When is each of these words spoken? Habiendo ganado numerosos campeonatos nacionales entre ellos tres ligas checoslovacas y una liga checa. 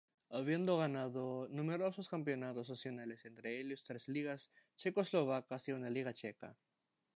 Habiendo 0.31 0.79
ganado 0.79 1.47
numerosos 1.51 2.09
campeonatos 2.09 2.71
nacionales 2.71 3.23
entre 3.25 3.59
ellos 3.61 3.83
tres 3.83 4.07
ligas 4.07 4.49
checoslovacas 4.75 5.67
y 5.67 5.73
una 5.73 5.91
liga 5.91 6.11
checa. 6.11 6.57